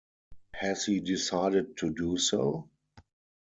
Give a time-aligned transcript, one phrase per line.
[0.55, 2.67] Has he decided to do so?